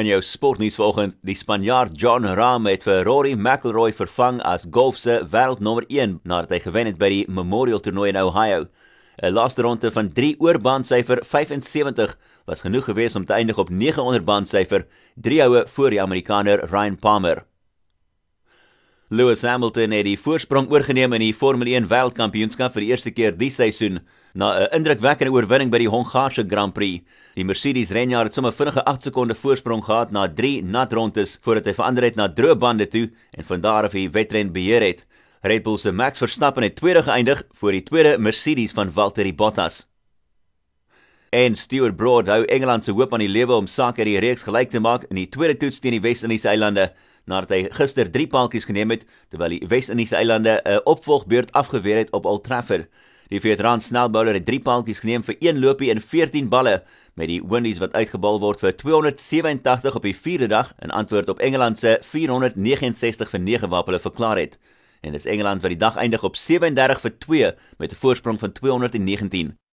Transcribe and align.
In 0.00 0.06
jou 0.08 0.22
sportnuus 0.24 0.78
vanoggend, 0.78 1.18
die 1.28 1.34
Spanjaard 1.36 1.92
John 2.00 2.24
Ram 2.24 2.64
het 2.70 2.86
vir 2.86 3.02
Rory 3.04 3.34
McIlroy 3.36 3.92
vervang 3.92 4.38
as 4.48 4.62
golf 4.72 4.96
se 4.96 5.18
wêreldnommer 5.28 5.84
1 5.92 6.14
nadat 6.24 6.54
hy 6.54 6.60
gewen 6.64 6.88
het 6.88 6.96
by 6.96 7.10
die 7.12 7.26
Memorial 7.28 7.82
Toernooi 7.84 8.06
in 8.08 8.16
Ohio. 8.16 8.62
'n 9.20 9.34
Laaste 9.34 9.60
ronde 9.60 9.90
van 9.92 10.08
3 10.08 10.38
oor 10.40 10.56
bandsyfer 10.56 11.20
75 11.20 12.16
was 12.46 12.64
genoeg 12.64 12.88
geweest 12.88 13.16
om 13.16 13.26
te 13.26 13.36
eindig 13.36 13.58
op 13.58 13.68
900 13.68 14.24
bandsyfer, 14.24 14.86
3 15.20 15.42
houe 15.42 15.66
voor 15.68 15.90
die 15.90 16.00
Amerikaner 16.00 16.64
Ryan 16.70 16.96
Palmer. 16.96 17.44
Lewis 19.10 19.42
Hamilton 19.42 19.90
het 19.90 20.04
die 20.04 20.16
voorsprong 20.18 20.70
oorgeneem 20.70 21.12
in 21.12 21.20
die 21.20 21.34
Formule 21.34 21.76
1 21.76 21.90
Wêreldkampioenskap 21.92 22.72
vir 22.72 22.86
die 22.86 22.90
eerste 22.90 23.10
keer 23.10 23.36
die 23.36 23.50
seisoen 23.50 24.00
na 24.34 24.52
'n 24.58 24.74
indrukwekkende 24.76 25.32
oorwinning 25.32 25.70
by 25.70 25.78
die 25.78 25.88
Hongaarse 25.88 26.44
Grand 26.46 26.74
Prix. 26.74 27.04
Die 27.34 27.44
Mercedes 27.44 27.90
renjaer 27.90 28.24
het 28.24 28.34
sommer 28.34 28.52
vinnige 28.52 28.84
8 28.84 29.02
sekonde 29.02 29.34
voorsprong 29.34 29.84
gehad 29.84 30.10
na 30.10 30.28
3 30.28 30.62
nat 30.64 30.92
rondes 30.92 31.38
voordat 31.42 31.66
hy 31.66 31.74
verander 31.74 32.04
het 32.04 32.16
na 32.16 32.28
droë 32.28 32.56
bande 32.58 32.88
toe 32.88 33.10
en 33.30 33.44
van 33.44 33.60
daar 33.60 33.84
af 33.84 33.92
die 33.92 34.10
wedren 34.10 34.52
beheer 34.52 34.82
het. 34.82 35.06
Red 35.42 35.62
Bull 35.62 35.78
se 35.78 35.92
Max 35.92 36.18
Verstappen 36.18 36.62
het 36.62 36.76
tweede 36.76 37.02
geëindig 37.02 37.44
voor 37.52 37.72
die 37.72 37.82
tweede 37.82 38.18
Mercedes 38.18 38.72
van 38.72 38.92
Valtteri 38.92 39.34
Bottas. 39.34 39.86
En 41.30 41.56
Stewart 41.56 41.96
Broad 41.96 42.26
hou 42.26 42.44
Engeland 42.44 42.84
se 42.84 42.90
hoop 42.92 43.12
aan 43.12 43.22
die 43.22 43.28
lewe 43.28 43.54
om 43.54 43.66
sake 43.66 44.02
uit 44.02 44.08
die 44.08 44.18
reeks 44.18 44.42
gelyk 44.42 44.70
te 44.70 44.80
maak 44.80 45.04
in 45.08 45.16
die 45.16 45.28
tweede 45.28 45.56
toets 45.56 45.78
teen 45.78 45.94
die 45.94 46.02
Wes-Indiese 46.02 46.50
eilande 46.50 46.88
nadat 47.30 47.54
hy 47.54 47.60
gister 47.76 48.10
3 48.10 48.26
paaltjies 48.32 48.66
geneem 48.66 48.90
het 48.90 49.04
terwyl 49.30 49.54
die 49.54 49.68
Wes-Indiese 49.70 50.18
eilande 50.18 50.60
'n 50.64 50.80
opvolgbeurt 50.84 51.52
afgeweer 51.52 52.02
het 52.02 52.10
op 52.12 52.26
Old 52.26 52.44
Trafford. 52.44 52.90
Die 53.30 53.38
veteran 53.38 53.78
snelbouler 53.80 54.34
het 54.34 54.46
3 54.48 54.58
paaltjies 54.66 55.04
geneem 55.04 55.22
vir 55.22 55.36
1 55.38 55.60
lopie 55.62 55.92
en 55.92 56.00
14 56.02 56.48
balle 56.50 56.80
met 57.14 57.30
die 57.30 57.38
Windies 57.46 57.78
wat 57.78 57.94
uitgebal 57.94 58.40
word 58.42 58.58
vir 58.64 58.74
287 58.74 59.98
op 60.00 60.08
die 60.08 60.16
4de 60.16 60.48
dag 60.50 60.72
in 60.82 60.90
antwoord 60.90 61.30
op 61.30 61.38
Engeland 61.38 61.78
se 61.78 61.98
469 62.02 63.30
vir 63.30 63.44
9 63.46 63.70
wat 63.70 63.86
hulle 63.86 64.02
verklaar 64.02 64.42
het. 64.42 64.58
En 65.06 65.14
dis 65.14 65.30
Engeland 65.30 65.62
wat 65.62 65.70
die 65.70 65.78
dag 65.78 65.96
eindig 65.96 66.26
op 66.26 66.36
37 66.36 67.06
vir 67.06 67.18
2 67.18 67.54
met 67.78 67.92
'n 67.92 68.02
voorsprong 68.02 68.38
van 68.42 68.52
219. 68.52 69.60